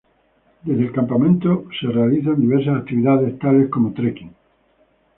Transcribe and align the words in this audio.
Desde 0.63 0.81
el 0.81 0.91
campamento 0.91 1.67
de 1.79 1.87
realizan 1.89 2.41
diversas 2.41 2.75
actividades, 2.79 3.37
tales 3.37 3.69
como 3.69 3.93
trekking. 3.93 4.33